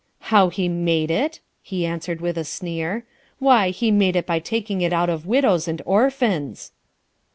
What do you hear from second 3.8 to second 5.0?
made it by taking it